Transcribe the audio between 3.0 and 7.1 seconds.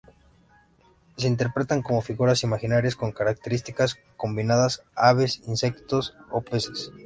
características combinadas, aves, insectos o peces.